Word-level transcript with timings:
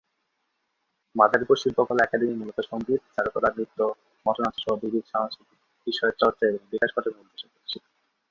মাদারীপুর 1.15 1.57
শিল্পকলা 1.61 2.01
একাডেমি 2.03 2.35
মূলত 2.35 2.57
সঙ্গীত, 2.69 3.01
চারুকলা, 3.15 3.49
নৃত্য, 3.55 3.79
মঞ্চনাটক 4.25 4.59
সহ 4.63 4.73
বিবিধ 4.81 5.05
সাংস্কৃতিক 5.13 5.59
বিষয়ের 5.87 6.15
চর্চা 6.21 6.43
এবং 6.47 6.61
বিকাশ 6.71 6.89
ঘটানোর 6.95 7.21
উদ্দেশ্যে 7.23 7.47
প্রতিষ্ঠিত। 7.51 7.83